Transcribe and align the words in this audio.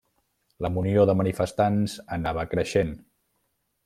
La 0.65 0.69
munió 0.77 1.03
de 1.09 1.15
manifestants 1.19 1.97
anava 2.17 2.47
creixent. 2.55 2.91